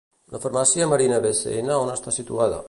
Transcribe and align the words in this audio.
La 0.35 0.39
Farmàcia 0.45 0.87
Marina 0.93 1.19
Bcn, 1.27 1.71
on 1.85 1.93
està 1.99 2.17
situada? 2.19 2.59